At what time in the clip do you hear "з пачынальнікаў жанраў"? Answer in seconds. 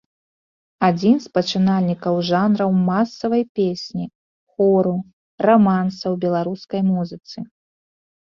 1.25-2.71